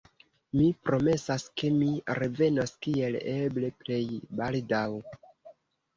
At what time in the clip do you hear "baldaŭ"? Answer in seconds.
4.41-4.85